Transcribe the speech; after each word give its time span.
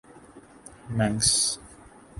مینکس 0.97 1.31